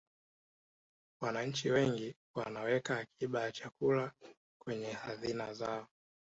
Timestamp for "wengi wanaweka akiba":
1.71-3.41